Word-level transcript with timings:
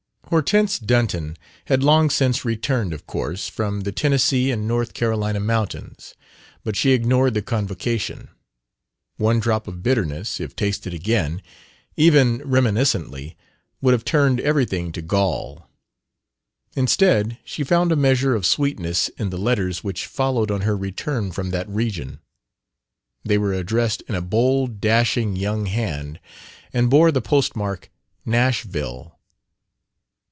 Hortense 0.29 0.79
Dunton 0.79 1.35
had 1.65 1.83
long 1.83 2.09
since 2.09 2.45
returned, 2.45 2.93
of 2.93 3.05
course, 3.05 3.49
from 3.49 3.81
the 3.81 3.91
Tennessee 3.91 4.49
and 4.49 4.65
North 4.65 4.93
Carolina 4.93 5.41
mountains; 5.41 6.15
but 6.63 6.77
she 6.77 6.91
ignored 6.93 7.33
the 7.33 7.41
convocation. 7.41 8.29
One 9.17 9.41
drop 9.41 9.67
of 9.67 9.83
bitterness, 9.83 10.39
if 10.39 10.55
tasted 10.55 10.93
again 10.93 11.41
even 11.97 12.37
reminiscently 12.45 13.35
would 13.81 13.91
have 13.91 14.05
turned 14.05 14.39
everything 14.39 14.93
to 14.93 15.01
gall. 15.01 15.67
Instead, 16.77 17.37
she 17.43 17.65
found 17.65 17.91
a 17.91 17.97
measure 17.97 18.33
of 18.33 18.45
sweetness 18.45 19.09
in 19.17 19.31
the 19.31 19.37
letters 19.37 19.83
which 19.83 20.05
followed 20.05 20.49
on 20.49 20.61
her 20.61 20.77
return 20.77 21.33
from 21.33 21.49
that 21.49 21.67
region. 21.67 22.21
They 23.25 23.37
were 23.37 23.51
addressed 23.53 24.01
in 24.03 24.15
a 24.15 24.21
bold, 24.21 24.79
dashing 24.79 25.35
young 25.35 25.65
hand, 25.65 26.21
and 26.71 26.89
bore 26.89 27.11
the 27.11 27.21
postmark 27.21 27.91
"Nashville." 28.25 29.17